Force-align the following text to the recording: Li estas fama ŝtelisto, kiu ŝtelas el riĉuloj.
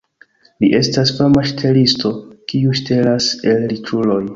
Li 0.63 0.69
estas 0.77 1.11
fama 1.19 1.45
ŝtelisto, 1.51 2.13
kiu 2.53 2.77
ŝtelas 2.81 3.33
el 3.55 3.67
riĉuloj. 3.75 4.23